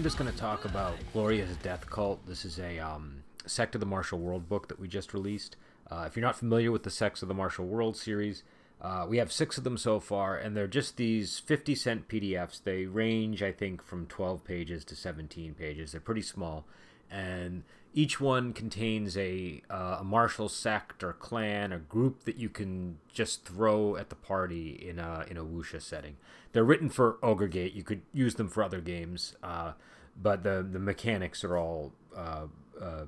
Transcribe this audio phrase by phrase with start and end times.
[0.00, 2.26] I'm just going to talk about Gloria's Death Cult.
[2.26, 5.56] This is a um, Sect of the Martial World book that we just released.
[5.90, 8.42] Uh, if you're not familiar with the Sects of the Martial World series,
[8.80, 12.62] uh, we have six of them so far, and they're just these 50 cent PDFs.
[12.64, 15.92] They range, I think, from 12 pages to 17 pages.
[15.92, 16.64] They're pretty small,
[17.10, 22.48] and each one contains a, uh, a martial sect or clan, a group that you
[22.48, 26.16] can just throw at the party in a in a wuxia setting.
[26.52, 27.74] They're written for Ogre Gate.
[27.74, 29.72] You could use them for other games, uh,
[30.20, 32.46] but the the mechanics are all uh,
[32.80, 33.04] uh,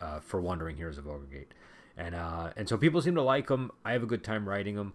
[0.00, 1.54] uh for Wandering Heroes of Ogre Gate,
[1.96, 3.70] and uh, and so people seem to like them.
[3.84, 4.94] I have a good time writing them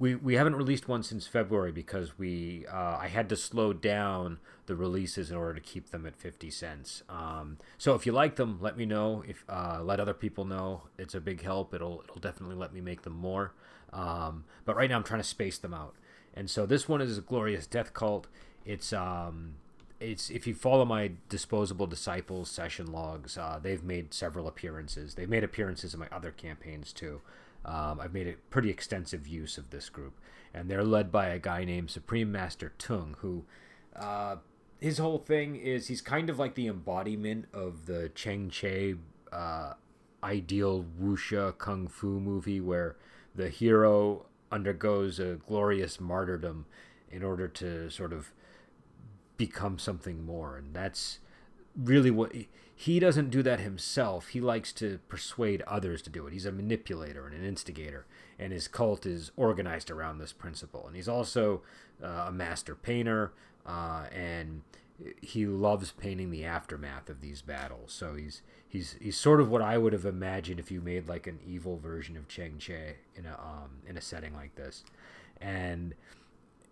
[0.00, 4.76] we we haven't released one since February because we I had to slow down the
[4.76, 7.02] releases in order to keep them at 50 cents.
[7.08, 9.24] Um, so if you like them, let me know.
[9.26, 11.74] If uh, let other people know, it's a big help.
[11.74, 13.52] It'll it'll definitely let me make them more.
[13.92, 15.94] Um, but right now I'm trying to space them out.
[16.34, 18.28] And so this one is a glorious death cult.
[18.64, 19.54] It's um
[20.00, 25.14] it's if you follow my disposable disciples session logs, uh, they've made several appearances.
[25.14, 27.20] They've made appearances in my other campaigns too.
[27.64, 30.14] Um, I've made a pretty extensive use of this group,
[30.54, 33.44] and they're led by a guy named Supreme Master Tung, who
[33.96, 34.36] uh,
[34.80, 38.94] his whole thing is he's kind of like the embodiment of the Chang Cheh
[39.32, 39.74] uh,
[40.22, 42.96] ideal wuxia kung fu movie, where
[43.34, 46.66] the hero undergoes a glorious martyrdom
[47.10, 48.32] in order to sort of
[49.36, 51.20] become something more, and that's
[51.76, 52.32] really what
[52.74, 54.28] he doesn't do that himself.
[54.28, 56.32] He likes to persuade others to do it.
[56.32, 58.06] He's a manipulator and an instigator,
[58.38, 60.86] and his cult is organized around this principle.
[60.86, 61.62] And he's also
[62.02, 63.32] uh, a master painter,
[63.68, 64.62] uh, and
[65.20, 67.92] he loves painting the aftermath of these battles.
[67.92, 71.26] So he's he's he's sort of what I would have imagined if you made like
[71.26, 74.84] an evil version of Chang Cheh in a um, in a setting like this,
[75.40, 75.94] and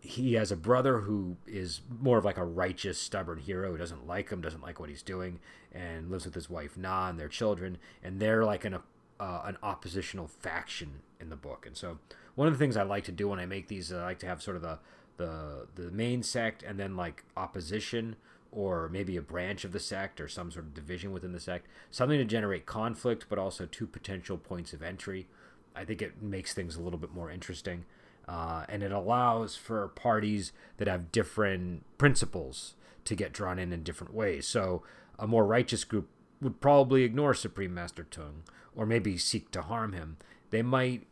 [0.01, 4.07] he has a brother who is more of like a righteous, stubborn hero who doesn't
[4.07, 5.41] like him, doesn't like what he's doing,
[5.73, 8.79] and lives with his wife Na and their children, and they're like an
[9.21, 11.67] uh, an oppositional faction in the book.
[11.67, 11.99] And so
[12.35, 14.27] one of the things I like to do when I make these, I like to
[14.27, 14.79] have sort of the
[15.17, 18.17] the the main sect and then like opposition
[18.53, 21.67] or maybe a branch of the sect or some sort of division within the sect,
[21.91, 25.27] something to generate conflict, but also two potential points of entry.
[25.75, 27.85] I think it makes things a little bit more interesting
[28.29, 32.75] uh, and it allows for parties that have different principles
[33.05, 34.47] to get drawn in in different ways.
[34.47, 34.83] So
[35.19, 36.09] a more righteous group
[36.41, 38.43] would probably ignore Supreme Master Tung
[38.75, 40.17] or maybe seek to harm him.
[40.51, 41.07] They might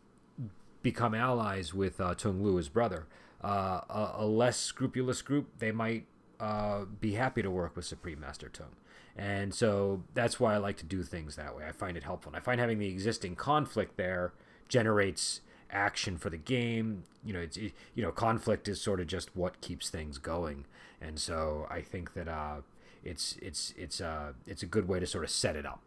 [0.83, 3.07] become allies with uh, Tung Lu, his brother.
[3.45, 6.07] Uh, a, a, less scrupulous group, they might
[6.41, 8.75] uh, be happy to work with Supreme Master Tung.
[9.17, 11.65] And so that's why I like to do things that way.
[11.69, 12.31] I find it helpful.
[12.31, 14.33] And I find having the existing conflict there
[14.69, 17.05] generates action for the game.
[17.23, 20.65] You know, it's you know, conflict is sort of just what keeps things going,
[20.99, 22.63] and so I think that uh,
[23.05, 25.83] it's it's it's uh, it's a good way to sort of set it up.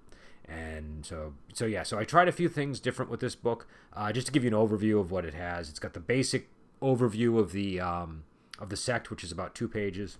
[0.47, 4.11] And so so yeah, so I tried a few things different with this book, uh,
[4.11, 5.69] just to give you an overview of what it has.
[5.69, 6.49] It's got the basic
[6.81, 8.23] overview of the um,
[8.59, 10.17] of the sect, which is about two pages,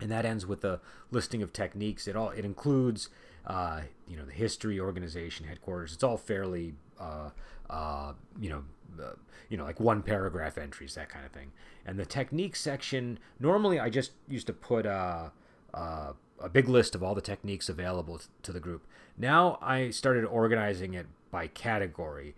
[0.00, 2.06] and that ends with a listing of techniques.
[2.06, 3.08] It all it includes
[3.46, 5.92] uh, you know the history, organization, headquarters.
[5.92, 7.30] It's all fairly uh,
[7.70, 8.64] uh, you know
[9.00, 9.12] uh,
[9.48, 11.52] you know, like one paragraph entries, that kind of thing.
[11.84, 15.28] And the technique section, normally I just used to put uh,
[15.74, 18.86] uh, a big list of all the techniques available to the group.
[19.18, 22.34] Now I started organizing it by category,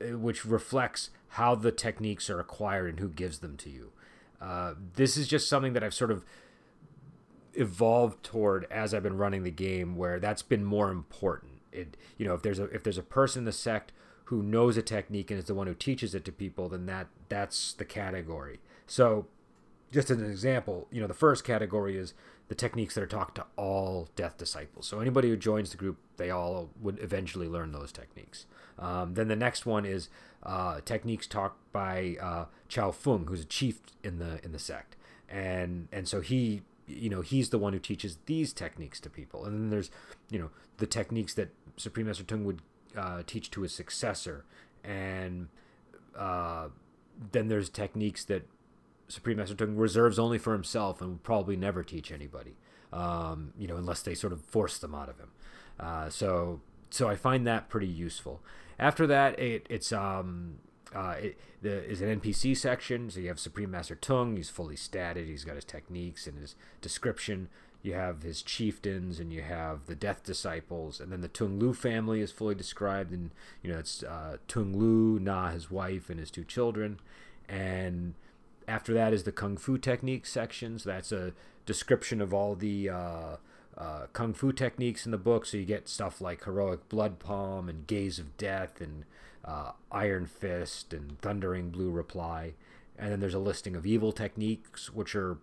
[0.00, 3.92] eh, which reflects how the techniques are acquired and who gives them to you.
[4.40, 6.24] Uh, this is just something that I've sort of
[7.54, 11.60] evolved toward as I've been running the game, where that's been more important.
[11.72, 13.92] It, you know, if there's a if there's a person in the sect
[14.24, 17.08] who knows a technique and is the one who teaches it to people, then that
[17.28, 18.60] that's the category.
[18.86, 19.26] So,
[19.92, 22.14] just as an example, you know, the first category is
[22.48, 24.86] the techniques that are taught to all death disciples.
[24.86, 28.46] So anybody who joins the group, they all would eventually learn those techniques.
[28.78, 30.08] Um, then the next one is
[30.42, 34.96] uh, techniques taught by uh, Chao Feng, who's a chief in the in the sect,
[35.28, 39.44] and and so he you know he's the one who teaches these techniques to people.
[39.44, 39.90] And then there's
[40.30, 42.62] you know the techniques that Supreme Master Tung would
[42.96, 44.44] uh, teach to his successor,
[44.84, 45.48] and
[46.16, 46.68] uh,
[47.32, 48.46] then there's techniques that
[49.08, 52.56] Supreme Master Tung reserves only for himself and will probably never teach anybody,
[52.92, 55.30] um, you know, unless they sort of force them out of him.
[55.80, 56.60] Uh, so,
[56.90, 58.40] so I find that pretty useful.
[58.78, 60.58] After that, it, it's um,
[60.94, 63.10] uh, it, the, is an NPC section.
[63.10, 64.36] So you have Supreme Master Tung.
[64.36, 65.26] He's fully statted.
[65.26, 67.48] He's got his techniques and his description
[67.82, 71.72] you have his chieftains and you have the death disciples and then the tung lu
[71.72, 73.30] family is fully described and
[73.62, 76.98] you know it's uh, tung lu na his wife and his two children
[77.48, 78.14] and
[78.68, 80.78] after that is the kung fu techniques section.
[80.78, 81.32] So that's a
[81.66, 83.36] description of all the uh,
[83.76, 85.46] uh, kung fu techniques in the book.
[85.46, 89.04] So you get stuff like heroic blood palm and gaze of death and
[89.44, 92.52] uh, iron fist and thundering blue reply.
[92.98, 95.38] And then there's a listing of evil techniques, which are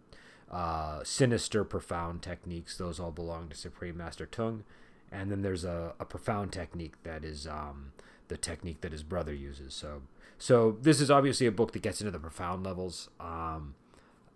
[0.51, 2.77] uh, sinister, profound techniques.
[2.77, 4.63] Those all belong to Supreme Master Tung.
[5.11, 7.93] And then there's a, a profound technique that is um,
[8.27, 9.73] the technique that his brother uses.
[9.73, 10.01] So,
[10.37, 13.09] so this is obviously a book that gets into the profound levels.
[13.19, 13.75] Um,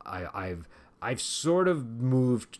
[0.06, 0.68] I, I've
[1.02, 2.60] I've sort of moved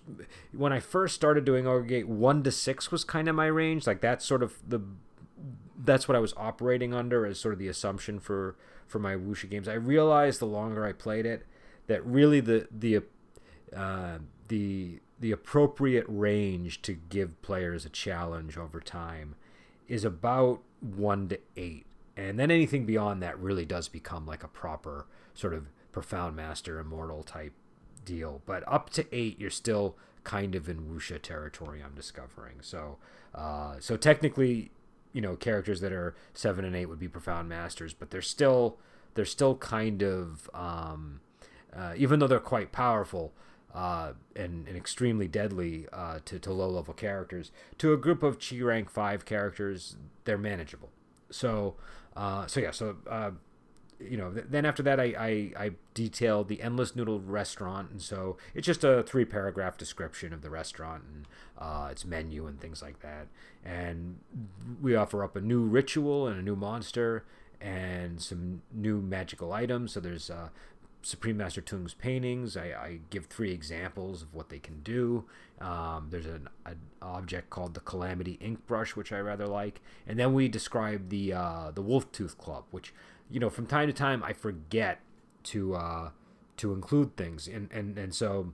[0.52, 2.08] when I first started doing Ogre Gate.
[2.08, 3.86] One to six was kind of my range.
[3.88, 4.82] Like that's sort of the
[5.82, 8.56] that's what I was operating under as sort of the assumption for
[8.88, 9.68] for my Wuxia games.
[9.68, 11.46] I realized the longer I played it
[11.88, 13.02] that really the the
[13.76, 19.36] uh, the the appropriate range to give players a challenge over time
[19.88, 21.86] is about one to eight,
[22.20, 26.78] and then anything beyond that really does become like a proper sort of profound master
[26.78, 27.54] immortal type
[28.04, 28.42] deal.
[28.46, 29.96] But up to eight, you're still
[30.26, 31.82] kind of in wuxia territory.
[31.84, 32.58] I'm discovering.
[32.62, 32.98] So,
[33.34, 34.72] uh, so technically,
[35.14, 38.78] you know, characters that are seven and eight would be profound masters, but they're still
[39.14, 41.22] they're still kind of um,
[41.74, 43.34] uh, even though they're quite powerful.
[43.72, 47.52] Uh, and, and extremely deadly uh, to, to low level characters.
[47.78, 50.90] To a group of Chi rank five characters, they're manageable.
[51.30, 51.76] So,
[52.20, 53.32] uh, so yeah, so uh,
[53.98, 58.36] you know, then after that, I, I, I detailed the Endless Noodle restaurant, and so
[58.54, 61.28] it's just a three paragraph description of the restaurant and
[61.58, 63.28] uh, its menu and things like that.
[63.64, 64.20] And
[64.82, 67.24] we offer up a new ritual and a new monster
[67.62, 69.94] and some new magical items.
[69.94, 70.50] So there's uh,
[71.02, 72.58] Supreme Master Tung's paintings.
[72.58, 75.26] I, I, give three examples of what they can do.
[75.62, 80.20] Um, there's an, an, object called the Calamity Ink Brush, which I rather like, and
[80.20, 82.94] then we describe the uh, the Wolf Tooth Club, which
[83.30, 85.00] you know, from time to time I forget
[85.44, 86.10] to uh,
[86.58, 88.54] to include things, and and and so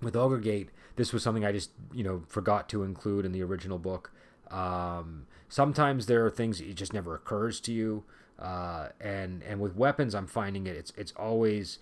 [0.00, 3.42] with Ogre Gate, this was something I just you know forgot to include in the
[3.42, 4.12] original book.
[4.50, 8.04] Um, sometimes there are things it just never occurs to you,
[8.40, 11.78] uh, and and with weapons, I'm finding it it's it's always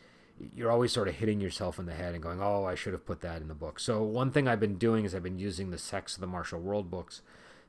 [0.54, 3.04] you're always sort of hitting yourself in the head and going, oh, I should have
[3.04, 3.80] put that in the book.
[3.80, 6.60] So one thing I've been doing is I've been using the Sects of the Martial
[6.60, 7.22] World books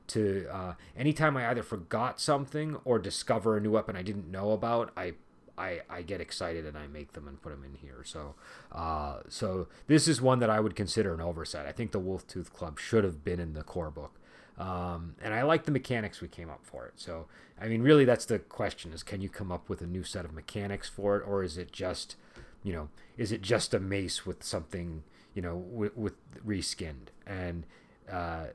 [0.08, 4.52] to uh, anytime I either forgot something or discover a new weapon I didn't know
[4.52, 5.14] about, I
[5.60, 8.02] I, I get excited and I make them and put them in here.
[8.02, 8.34] So,
[8.72, 11.66] uh, so this is one that I would consider an oversight.
[11.66, 14.18] I think the Wolf Tooth Club should have been in the core book,
[14.58, 16.94] um, and I like the mechanics we came up for it.
[16.96, 17.26] So,
[17.60, 20.24] I mean, really, that's the question: is can you come up with a new set
[20.24, 22.16] of mechanics for it, or is it just,
[22.62, 25.02] you know, is it just a mace with something,
[25.34, 26.14] you know, with, with
[26.46, 27.08] reskinned?
[27.26, 27.64] And
[28.10, 28.46] uh,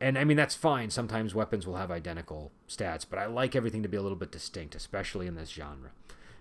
[0.00, 0.90] and I mean that's fine.
[0.90, 4.30] Sometimes weapons will have identical stats, but I like everything to be a little bit
[4.30, 5.90] distinct, especially in this genre.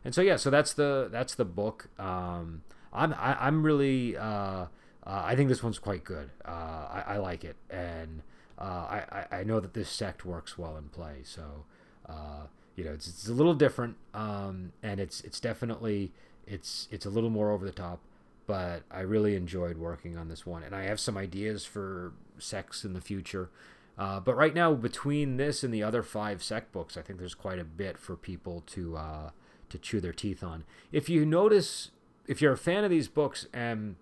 [0.05, 1.89] And so yeah, so that's the that's the book.
[1.99, 4.67] Um, I'm I, am i am really uh, uh,
[5.05, 6.29] I think this one's quite good.
[6.45, 8.21] Uh, I, I, like it, and
[8.57, 11.17] uh, I I know that this sect works well in play.
[11.23, 11.65] So
[12.07, 16.11] uh, you know it's, it's a little different, um, and it's it's definitely
[16.45, 17.99] it's it's a little more over the top
[18.47, 22.85] but I really enjoyed working on this one, and I have some ideas for sects
[22.85, 23.49] in the future.
[23.97, 27.35] Uh, but right now, between this and the other five sect books, I think there's
[27.35, 29.29] quite a bit for people to uh,
[29.69, 30.63] to chew their teeth on.
[30.93, 31.91] If you notice,
[32.25, 33.97] if you're a fan of these books and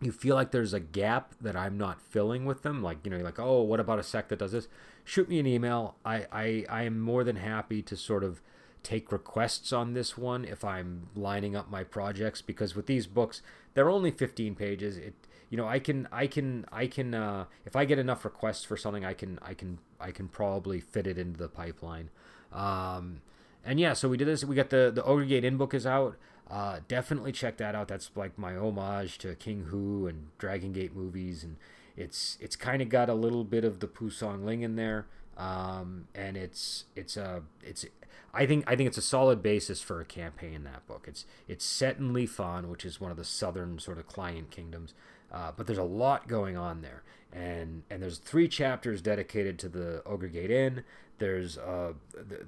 [0.00, 3.18] you feel like there's a gap that I'm not filling with them, like you know,
[3.18, 4.68] like, oh, what about a sect that does this?
[5.04, 5.96] Shoot me an email.
[6.04, 8.40] I I, I am more than happy to sort of
[8.86, 13.42] take requests on this one if I'm lining up my projects because with these books
[13.74, 15.14] they're only 15 pages it
[15.50, 18.76] you know I can I can I can uh, if I get enough requests for
[18.76, 22.10] something I can I can I can probably fit it into the pipeline
[22.52, 23.22] um,
[23.64, 25.84] and yeah so we did this we got the the Ogre Gate Inn book is
[25.84, 26.16] out
[26.50, 30.94] uh, definitely check that out that's like my homage to King Hu and Dragon Gate
[30.94, 31.56] movies and
[31.96, 35.06] it's it's kind of got a little bit of the Pu Song Ling in there
[35.36, 37.84] um, and it's it's a it's
[38.32, 40.54] I think I think it's a solid basis for a campaign.
[40.54, 41.06] In that book.
[41.08, 44.50] It's it's set in Li Fan, which is one of the southern sort of client
[44.50, 44.94] kingdoms.
[45.32, 49.68] Uh, but there's a lot going on there, and and there's three chapters dedicated to
[49.68, 50.84] the Ogre Gate Inn.
[51.18, 51.94] There's uh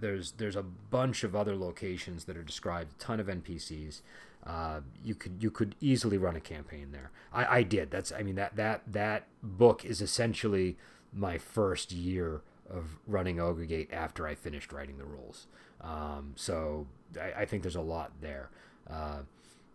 [0.00, 2.92] there's there's a bunch of other locations that are described.
[2.98, 4.02] A ton of NPCs.
[4.46, 7.10] Uh, you could you could easily run a campaign there.
[7.32, 7.90] I, I did.
[7.90, 10.76] That's I mean that that that book is essentially
[11.12, 15.46] my first year of running Ogre Gate after I finished writing the rules.
[15.80, 16.86] Um, so
[17.20, 18.50] I, I, think there's a lot there.
[18.90, 19.20] Uh,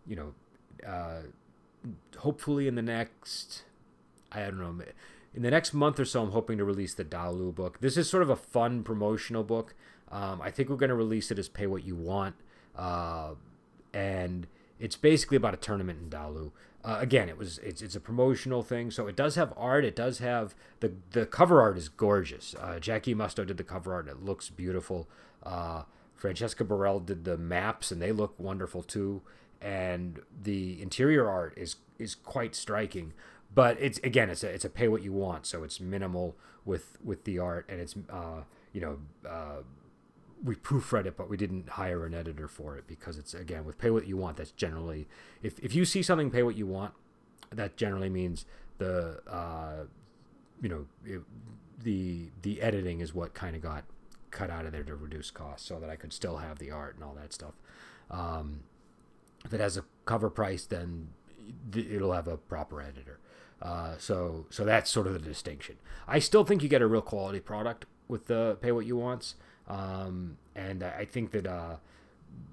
[0.06, 0.34] you know,
[0.88, 1.22] uh,
[2.18, 3.64] hopefully in the next,
[4.32, 4.84] I don't know,
[5.34, 7.80] in the next month or so, I'm hoping to release the Dalu book.
[7.82, 9.74] This is sort of a fun promotional book.
[10.12, 12.36] Um, I think we're going to release it as pay what you want,
[12.78, 13.32] uh,
[13.94, 14.46] and
[14.80, 16.52] it's basically about a tournament in Dalu.
[16.86, 19.86] Uh, again, it was it's, it's a promotional thing, so it does have art.
[19.86, 22.56] It does have the the cover art is gorgeous.
[22.60, 24.08] Uh, Jackie Musto did the cover art.
[24.08, 25.08] And it looks beautiful.
[25.42, 29.22] Uh, Francesca Burrell did the maps, and they look wonderful too.
[29.62, 33.14] And the interior art is is quite striking.
[33.54, 36.98] But it's again, it's a it's a pay what you want, so it's minimal with
[37.04, 38.42] with the art, and it's uh,
[38.72, 38.98] you know
[39.30, 39.62] uh,
[40.44, 43.78] we proofread it, but we didn't hire an editor for it because it's again with
[43.78, 44.38] pay what you want.
[44.38, 45.08] That's generally
[45.42, 46.94] if if you see something pay what you want,
[47.52, 48.46] that generally means
[48.80, 49.86] the uh,
[50.62, 51.22] you know it,
[51.82, 53.84] the the editing is what kind of got
[54.32, 56.96] cut out of there to reduce costs, so that I could still have the art
[56.96, 57.54] and all that stuff.
[58.10, 58.62] Um,
[59.46, 61.10] if it has a cover price, then
[61.76, 63.20] it'll have a proper editor.
[63.64, 65.78] Uh, so so that's sort of the distinction.
[66.06, 69.36] I still think you get a real quality product with the pay what you wants.
[69.70, 71.78] Um, and I think that uh,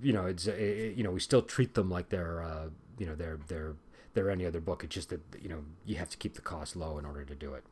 [0.00, 3.16] you know it's it, you know we still treat them like they're uh, you know
[3.16, 3.74] they're they're
[4.14, 4.84] they're any other book.
[4.84, 7.34] It's just that you know you have to keep the cost low in order to
[7.34, 7.64] do it.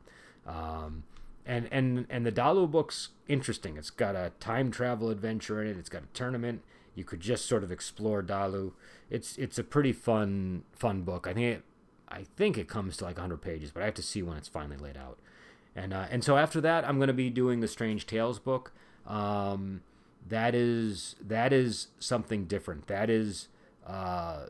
[0.45, 1.03] Um,
[1.45, 3.77] and and and the Dalu book's interesting.
[3.77, 5.77] It's got a time travel adventure in it.
[5.77, 6.61] It's got a tournament.
[6.93, 8.73] You could just sort of explore Dalu.
[9.09, 11.25] It's it's a pretty fun fun book.
[11.25, 11.63] I think it
[12.09, 14.47] I think it comes to like 100 pages, but I have to see when it's
[14.47, 15.19] finally laid out.
[15.75, 18.71] And uh, and so after that, I'm going to be doing the Strange Tales book.
[19.05, 19.81] Um,
[20.27, 22.87] that is that is something different.
[22.87, 23.47] That is
[23.85, 24.47] uh,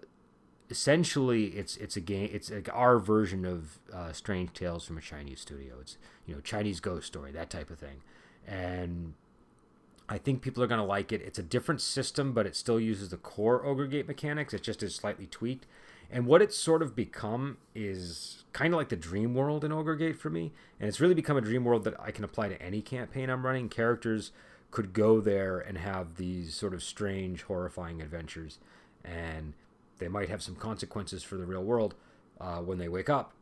[0.70, 2.30] essentially it's it's a game.
[2.32, 5.76] It's like our version of uh, Strange Tales from a Chinese studio.
[5.82, 8.02] It's you know Chinese ghost story that type of thing,
[8.48, 9.14] and
[10.08, 11.22] I think people are going to like it.
[11.22, 14.54] It's a different system, but it still uses the core Ogre Gate mechanics.
[14.54, 15.66] It's just is slightly tweaked.
[16.12, 19.96] And what it's sort of become is kind of like the dream world in Ogre
[19.96, 20.52] Gate for me.
[20.80, 23.46] And it's really become a dream world that I can apply to any campaign I'm
[23.46, 23.70] running.
[23.70, 24.32] Characters
[24.72, 28.58] could go there and have these sort of strange, horrifying adventures.
[29.04, 29.54] And
[30.00, 31.94] they might have some consequences for the real world
[32.42, 33.34] uh, when they wake up.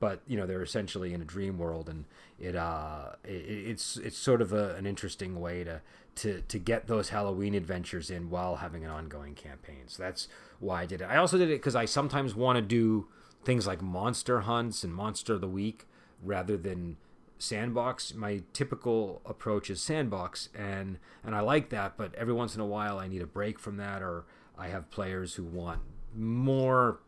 [0.00, 2.06] But you know they're essentially in a dream world, and
[2.38, 5.82] it, uh, it it's it's sort of a, an interesting way to
[6.16, 9.84] to to get those Halloween adventures in while having an ongoing campaign.
[9.86, 10.26] So that's
[10.58, 11.04] why I did it.
[11.04, 13.08] I also did it because I sometimes want to do
[13.44, 15.86] things like monster hunts and monster of the week
[16.22, 16.96] rather than
[17.38, 18.14] sandbox.
[18.14, 21.96] My typical approach is sandbox, and and I like that.
[21.96, 24.24] But every once in a while, I need a break from that, or
[24.58, 25.80] I have players who want
[26.14, 27.00] more,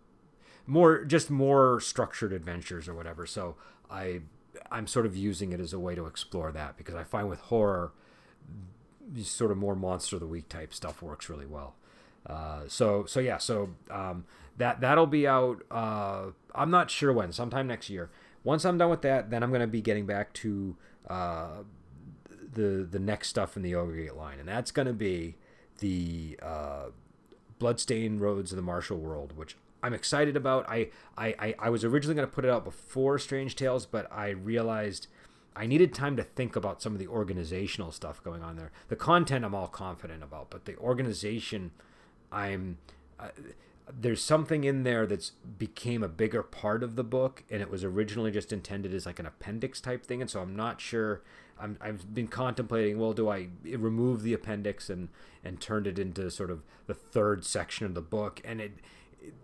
[0.66, 3.26] more just more structured adventures or whatever.
[3.26, 3.57] So
[3.90, 4.21] I
[4.71, 7.40] I'm sort of using it as a way to explore that because I find with
[7.40, 7.92] horror,
[9.23, 11.75] sort of more monster of the week type stuff works really well.
[12.26, 14.25] Uh, so so yeah, so um,
[14.57, 15.62] that that'll be out.
[15.71, 17.33] Uh, I'm not sure when.
[17.33, 18.11] Sometime next year.
[18.45, 20.76] Once I'm done with that, then I'm going to be getting back to
[21.09, 21.62] uh,
[22.52, 25.37] the the next stuff in the Ogre line, and that's going to be
[25.78, 26.87] the uh,
[27.59, 30.69] Bloodstained Roads of the Martial World, which I'm excited about.
[30.69, 34.31] I I, I, was originally going to put it out before Strange Tales, but I
[34.31, 35.09] realized.
[35.55, 38.73] I needed time to think about some of the organizational stuff going on there.
[38.89, 41.73] The content I'm all confident about, but the organization
[42.31, 42.79] I'm
[43.21, 43.29] uh,
[44.01, 47.85] there's something in there that's became a bigger part of the book and it was
[47.85, 51.23] originally just intended as like an appendix type thing and so i'm not sure
[51.61, 55.09] I'm, i've been contemplating well do i remove the appendix and
[55.45, 58.73] and turn it into sort of the third section of the book and it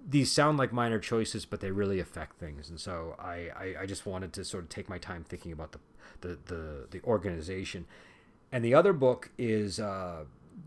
[0.09, 3.87] these sound like minor choices but they really affect things and so i i, I
[3.87, 5.79] just wanted to sort of take my time thinking about the
[6.21, 7.87] the the, the organization
[8.51, 10.25] and the other book is uh,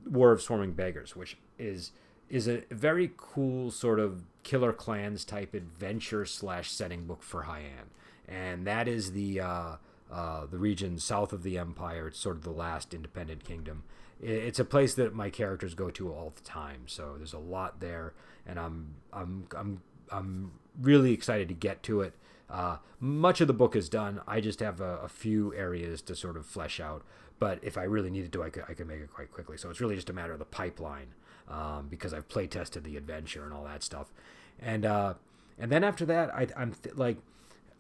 [0.10, 1.91] war of swarming beggars which is
[2.32, 7.91] is a very cool sort of Killer clans type adventure slash setting book for Haiyan,
[8.27, 9.75] and that is the uh,
[10.12, 12.08] uh, the region south of the Empire.
[12.08, 13.84] It's sort of the last independent kingdom.
[14.22, 17.80] It's a place that my characters go to all the time, so there's a lot
[17.80, 18.13] there,
[18.46, 22.13] and I'm I'm I'm I'm really excited to get to it.
[22.50, 24.22] Uh, much of the book is done.
[24.28, 27.01] I just have a, a, few areas to sort of flesh out.
[27.40, 29.58] But if I really needed to, I could, I could make it quite quickly.
[29.58, 31.08] So it's really just a matter of the pipeline
[31.50, 34.12] um, because I've play tested the adventure and all that stuff.
[34.60, 35.13] And uh,
[35.58, 37.18] and then after that, I, am th- like,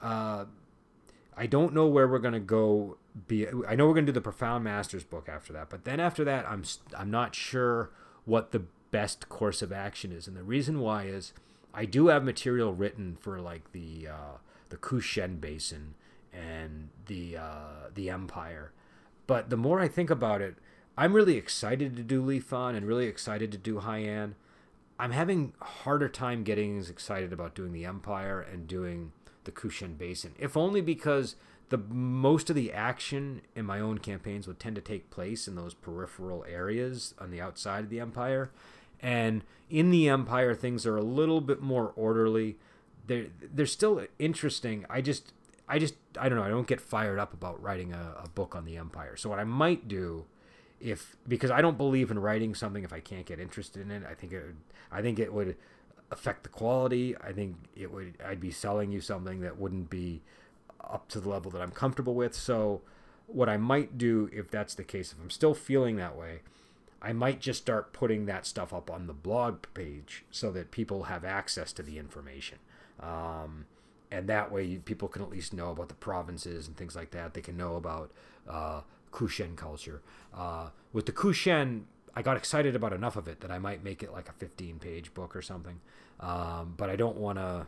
[0.01, 0.45] uh,
[1.41, 2.97] I don't know where we're gonna go.
[3.27, 6.23] Be I know we're gonna do the Profound Masters book after that, but then after
[6.23, 6.63] that, I'm
[6.95, 7.89] I'm not sure
[8.25, 11.33] what the best course of action is, and the reason why is
[11.73, 14.37] I do have material written for like the uh,
[14.69, 15.95] the Kushen Basin
[16.31, 18.71] and the uh, the Empire,
[19.25, 20.57] but the more I think about it,
[20.95, 24.35] I'm really excited to do Fan and really excited to do Haiyan.
[24.99, 29.11] I'm having a harder time getting as excited about doing the Empire and doing
[29.43, 31.35] the Kushen Basin, if only because
[31.69, 35.55] the most of the action in my own campaigns would tend to take place in
[35.55, 38.51] those peripheral areas on the outside of the Empire,
[39.01, 42.57] And in the Empire, things are a little bit more orderly.
[43.07, 44.85] They're they're still interesting.
[44.89, 45.33] I just
[45.67, 46.43] I just I don't know.
[46.43, 49.15] I don't get fired up about writing a, a book on the Empire.
[49.15, 50.25] So what I might do,
[50.79, 54.03] if because I don't believe in writing something if I can't get interested in it.
[54.07, 54.43] I think it
[54.91, 55.55] I think it would
[56.11, 57.15] affect the quality.
[57.17, 60.21] I think it would I'd be selling you something that wouldn't be
[60.83, 62.35] up to the level that I'm comfortable with.
[62.35, 62.81] So
[63.27, 66.41] what I might do if that's the case, if I'm still feeling that way,
[67.01, 71.03] I might just start putting that stuff up on the blog page so that people
[71.03, 72.59] have access to the information.
[72.99, 73.65] Um,
[74.11, 77.33] and that way people can at least know about the provinces and things like that.
[77.33, 78.11] They can know about
[78.47, 80.01] uh, Kushen culture.
[80.35, 81.83] Uh, with the Kushen,
[82.15, 84.79] I got excited about enough of it that I might make it like a 15
[84.79, 85.79] page book or something.
[86.19, 87.67] Um, but I don't want to,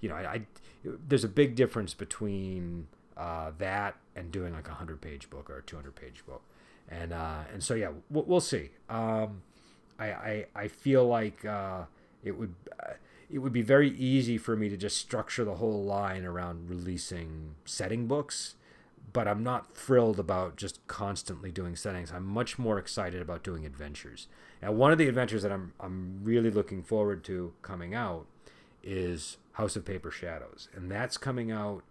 [0.00, 0.42] you know, I, I,
[0.84, 5.58] there's a big difference between uh, that and doing like a 100 page book or
[5.58, 6.42] a 200 page book.
[6.88, 8.70] And, uh, and so, yeah, we'll, we'll see.
[8.88, 9.42] Um,
[9.98, 11.84] I, I, I feel like uh,
[12.24, 12.92] it would uh,
[13.32, 17.54] it would be very easy for me to just structure the whole line around releasing
[17.64, 18.54] setting books
[19.12, 22.12] but I'm not thrilled about just constantly doing settings.
[22.12, 24.28] I'm much more excited about doing adventures.
[24.62, 28.26] And one of the adventures that I'm I'm really looking forward to coming out
[28.82, 31.82] is House of Paper Shadows, and that's coming out.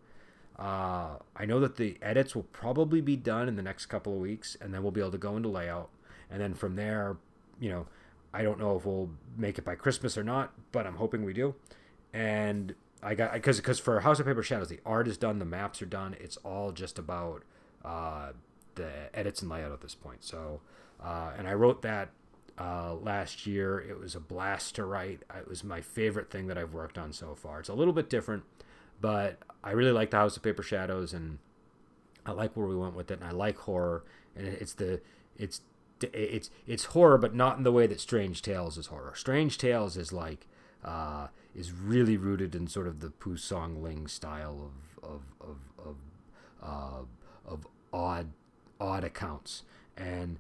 [0.58, 4.20] Uh, I know that the edits will probably be done in the next couple of
[4.20, 5.89] weeks, and then we'll be able to go into layout,
[6.30, 7.17] and then from there,
[7.60, 7.88] you know,
[8.34, 11.34] I don't know if we'll make it by Christmas or not, but I'm hoping we
[11.34, 11.56] do.
[12.13, 15.46] And I got because because for House of Paper Shadows, the art is done, the
[15.46, 16.16] maps are done.
[16.20, 17.44] It's all just about
[17.84, 18.32] uh,
[18.76, 20.24] the edits and layout at this point.
[20.24, 20.62] So,
[21.04, 22.10] uh, and I wrote that
[22.58, 23.80] uh, last year.
[23.80, 25.22] It was a blast to write.
[25.38, 27.62] It was my favorite thing that I've worked on so far.
[27.62, 28.44] It's a little bit different,
[29.00, 31.40] but I really like the House of Paper Shadows, and
[32.26, 34.04] I like where we went with it, and I like horror,
[34.36, 35.02] and it's the
[35.38, 35.62] it's
[36.02, 39.14] it's it's horror, but not in the way that Strange Tales is horror.
[39.16, 40.48] Strange Tales is like
[40.84, 44.72] uh, is really rooted in sort of the Song Ling style
[45.04, 45.96] of of of of,
[46.62, 48.28] uh, of odd
[48.80, 49.63] odd accounts,
[49.98, 50.39] and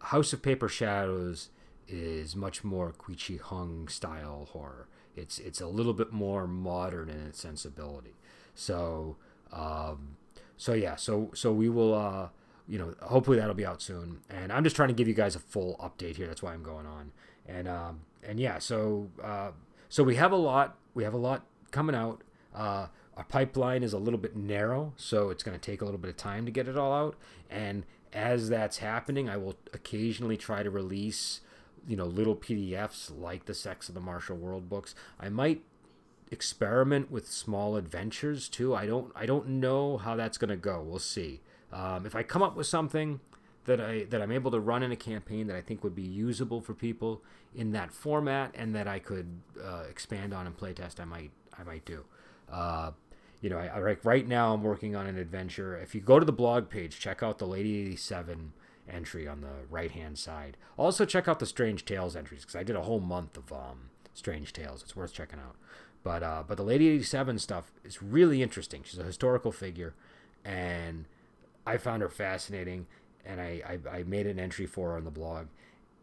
[0.00, 1.50] House of Paper Shadows
[1.88, 4.88] is much more Chi Hung style horror.
[5.14, 8.14] It's it's a little bit more modern in its sensibility.
[8.54, 9.16] So
[9.52, 10.16] um,
[10.56, 11.94] so yeah, so so we will.
[11.94, 12.28] Uh,
[12.68, 14.22] you know, hopefully that'll be out soon.
[14.28, 16.26] And I'm just trying to give you guys a full update here.
[16.26, 17.12] That's why I'm going on.
[17.46, 19.50] And um, and yeah, so uh,
[19.88, 20.76] so we have a lot.
[20.94, 22.22] We have a lot coming out.
[22.54, 25.98] Uh, our pipeline is a little bit narrow, so it's going to take a little
[25.98, 27.16] bit of time to get it all out.
[27.48, 31.40] And as that's happening, I will occasionally try to release,
[31.86, 34.94] you know, little PDFs like the Sects of the Martial World books.
[35.18, 35.62] I might
[36.30, 38.74] experiment with small adventures too.
[38.74, 40.82] I don't I don't know how that's going to go.
[40.82, 41.40] We'll see.
[41.72, 43.20] Um, if I come up with something
[43.66, 46.02] that I that I'm able to run in a campaign that I think would be
[46.02, 47.22] usable for people
[47.54, 51.62] in that format and that I could uh, expand on and playtest, I might I
[51.64, 52.04] might do.
[52.50, 52.92] Uh,
[53.40, 55.76] you know, I, I, like right now I'm working on an adventure.
[55.76, 58.52] If you go to the blog page, check out the Lady 87
[58.88, 60.56] entry on the right hand side.
[60.76, 63.90] Also check out the Strange Tales entries because I did a whole month of um,
[64.14, 64.82] Strange Tales.
[64.82, 65.56] It's worth checking out.
[66.02, 68.82] But uh, but the Lady 87 stuff is really interesting.
[68.84, 69.94] She's a historical figure,
[70.44, 71.06] and
[71.66, 72.86] I found her fascinating
[73.26, 75.46] and I, I, I made an entry for her on the blog,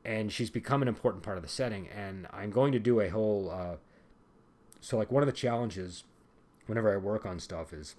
[0.03, 1.87] and she's become an important part of the setting.
[1.87, 3.49] And I'm going to do a whole.
[3.49, 3.75] Uh,
[4.81, 6.03] so like one of the challenges,
[6.65, 7.95] whenever I work on stuff is,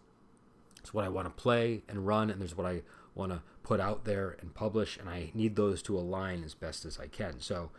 [0.79, 2.83] it's what I want to play and run, and there's what I
[3.15, 6.85] want to put out there and publish, and I need those to align as best
[6.85, 7.41] as I can.
[7.41, 7.71] So,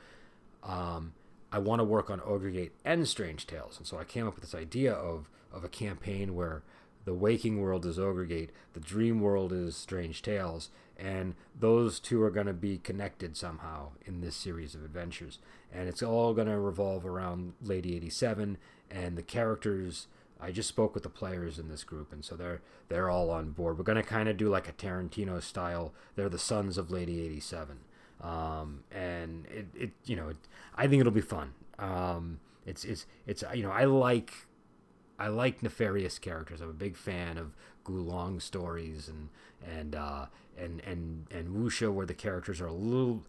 [0.64, 1.14] um,
[1.52, 4.36] I want to work on Ogre Gate and Strange Tales, and so I came up
[4.36, 6.64] with this idea of of a campaign where
[7.06, 12.22] the waking world is Ogre Gate, the dream world is Strange Tales, and those two
[12.22, 15.40] are going to be connected somehow in this series of adventures.
[15.74, 18.58] And it's all going to revolve around lady 87
[18.90, 20.08] and the characters.
[20.40, 23.52] I just spoke with the players in this group and so they're they're all on
[23.52, 23.78] board.
[23.78, 27.26] We're going to kind of do like a tarantino style they're the sons of lady
[27.26, 27.80] 87
[28.22, 30.38] um, and it, it you know it,
[30.76, 31.54] i think it'll be fun.
[31.78, 34.34] Um, it's it's it's you know i like
[35.18, 36.62] i like nefarious characters.
[36.62, 39.30] I'm a big fan of Gu Long stories and
[39.66, 40.26] and uh,
[40.58, 43.24] and and and wuxia where the characters are a little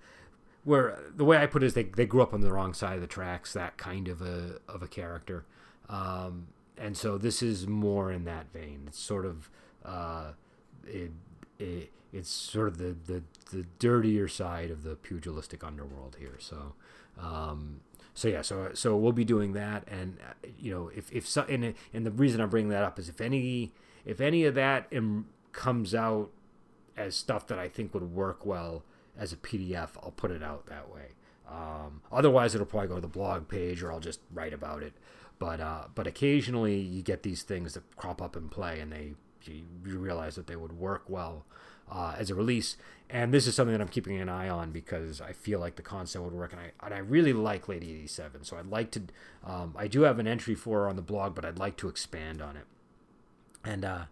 [0.64, 2.96] where the way I put it is they, they grew up on the wrong side
[2.96, 5.44] of the tracks that kind of a of a character.
[5.88, 8.84] Um, and so this is more in that vein.
[8.88, 9.48] It's sort of
[9.84, 10.32] uh,
[10.84, 11.12] it,
[11.58, 13.22] it it's sort of the, the
[13.52, 16.36] the dirtier side of the pugilistic underworld here.
[16.38, 16.74] So
[17.20, 17.80] um,
[18.16, 21.42] so yeah so so we'll be doing that and uh, you know if if so,
[21.48, 23.72] and and the reason I'm bringing that up is if any
[24.04, 26.30] if any of that Im- comes out
[26.96, 28.84] as stuff that I think would work well
[29.18, 31.08] as a PDF, I'll put it out that way.
[31.48, 34.94] Um, otherwise, it'll probably go to the blog page, or I'll just write about it.
[35.38, 39.14] But uh, but occasionally, you get these things that crop up in play, and they
[39.44, 41.44] you, you realize that they would work well
[41.90, 42.76] uh, as a release.
[43.08, 45.82] And this is something that I'm keeping an eye on because I feel like the
[45.82, 48.44] concept would work, and I and I really like Lady 87.
[48.44, 49.02] So I'd like to.
[49.44, 51.88] Um, I do have an entry for her on the blog, but I'd like to
[51.88, 52.64] expand on it.
[53.64, 54.04] And uh,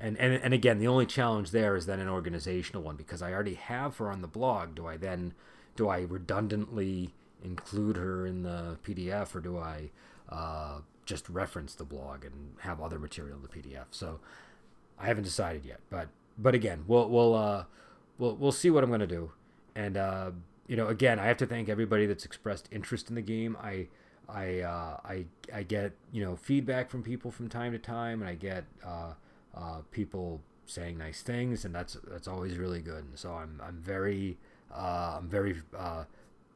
[0.00, 3.32] and, and and again, the only challenge there is then an organizational one because I
[3.32, 4.74] already have her on the blog.
[4.74, 5.34] Do I then
[5.76, 7.14] do I redundantly
[7.44, 9.90] include her in the PDF or do I
[10.28, 13.86] uh, just reference the blog and have other material in the PDF?
[13.90, 14.20] So
[14.98, 16.08] I haven't decided yet, but
[16.40, 17.64] but again, we'll we'll uh,
[18.18, 19.32] we'll we'll see what I'm gonna do,
[19.74, 20.30] and uh,
[20.66, 23.56] you know, again, I have to thank everybody that's expressed interest in the game.
[23.60, 23.88] I
[24.28, 28.30] I uh, I I get you know feedback from people from time to time, and
[28.30, 29.12] I get uh,
[29.54, 33.04] uh, people saying nice things, and that's that's always really good.
[33.04, 34.38] And so I'm I'm very
[34.74, 36.04] uh, I'm very uh,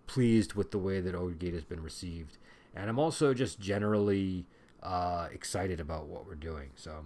[0.07, 2.38] pleased with the way that Gate has been received,
[2.75, 4.47] and I'm also just generally
[4.83, 6.70] uh, excited about what we're doing.
[6.77, 7.05] So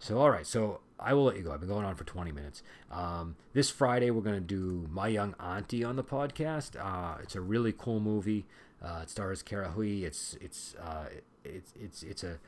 [0.00, 1.52] so all right, so I will let you go.
[1.52, 2.62] I've been going on for 20 minutes.
[2.90, 6.76] Um, this Friday, we're going to do My Young Auntie on the podcast.
[6.78, 8.46] Uh, it's a really cool movie.
[8.82, 10.04] Uh, it stars Kara Hui.
[10.04, 11.06] It's it's uh,
[11.44, 12.38] it's it's it's a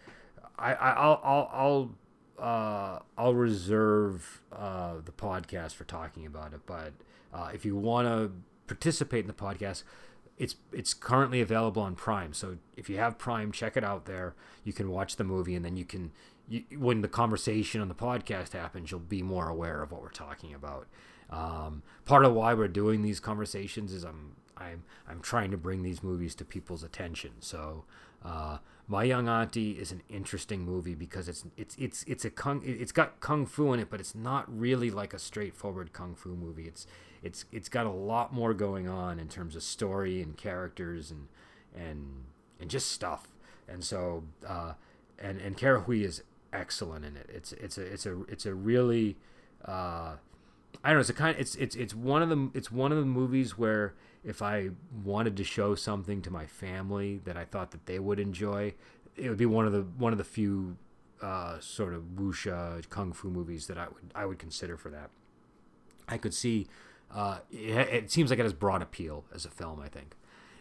[0.58, 1.90] I, I'll I'll I'll
[2.38, 6.60] uh, I'll reserve uh, the podcast for talking about it.
[6.66, 6.92] But
[7.32, 8.32] uh, if you want to
[8.66, 9.82] participate in the podcast,
[10.38, 12.32] it's it's currently available on Prime.
[12.32, 14.34] So if you have Prime, check it out there.
[14.64, 16.12] You can watch the movie, and then you can
[16.52, 20.10] you, when the conversation on the podcast happens, you'll be more aware of what we're
[20.10, 20.86] talking about.
[21.30, 25.82] Um, part of why we're doing these conversations is I'm I'm I'm trying to bring
[25.82, 27.32] these movies to people's attention.
[27.40, 27.84] So,
[28.22, 32.62] uh, My Young Auntie is an interesting movie because it's it's it's it's a kung
[32.64, 36.36] it's got kung fu in it, but it's not really like a straightforward kung fu
[36.36, 36.66] movie.
[36.66, 36.86] It's
[37.22, 41.28] it's it's got a lot more going on in terms of story and characters and
[41.74, 42.24] and
[42.60, 43.28] and just stuff.
[43.66, 44.74] And so, uh,
[45.18, 47.28] and and Kara Hui is excellent in it.
[47.32, 49.16] It's it's a it's a it's a really
[49.66, 50.16] uh,
[50.82, 51.00] I don't know.
[51.00, 51.34] It's a kind.
[51.34, 54.70] Of, It's it's it's one of the it's one of the movies where if I
[55.04, 58.74] wanted to show something to my family that I thought that they would enjoy,
[59.16, 60.76] it would be one of the one of the few
[61.20, 65.10] uh, sort of wuxia kung fu movies that I would I would consider for that.
[66.08, 66.66] I could see.
[67.10, 69.80] Uh, it, it seems like it has broad appeal as a film.
[69.80, 70.16] I think,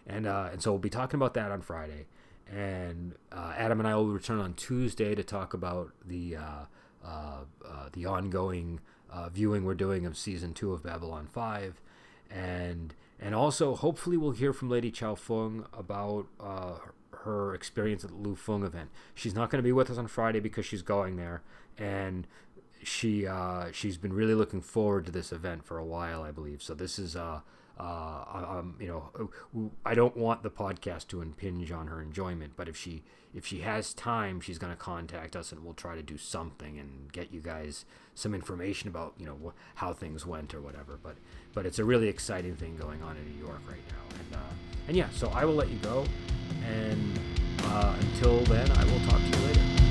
[0.06, 2.08] and uh, and so we'll be talking about that on Friday
[2.52, 6.66] and uh, Adam and I will return on Tuesday to talk about the uh,
[7.04, 11.82] uh, uh the ongoing uh, viewing we're doing of season two of Babylon Five,
[12.30, 16.76] and and also hopefully we'll hear from Lady Chow Fung about uh,
[17.24, 18.90] her experience at the Lu Feng event.
[19.16, 21.42] She's not going to be with us on Friday because she's going there,
[21.78, 22.28] and
[22.84, 23.28] she
[23.72, 26.62] she's been really looking forward to this event for a while, I believe.
[26.62, 27.16] So this is
[27.82, 32.70] uh, um, you know, I don't want the podcast to impinge on her enjoyment, but
[32.70, 36.04] if she if she has time, she's going to contact us, and we'll try to
[36.04, 40.54] do something and get you guys some information about you know wh- how things went
[40.54, 41.00] or whatever.
[41.02, 41.16] But
[41.54, 44.54] but it's a really exciting thing going on in New York right now, and uh,
[44.88, 46.06] and yeah, so I will let you go,
[46.64, 47.20] and
[47.64, 49.91] uh, until then, I will talk to you.